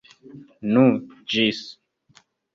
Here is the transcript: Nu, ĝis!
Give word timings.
Nu, 0.77 0.85
ĝis! 1.35 1.61